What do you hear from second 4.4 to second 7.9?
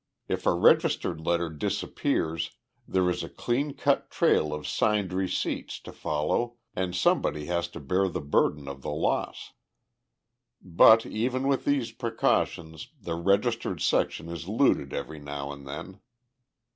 of signed receipts to follow and somebody has to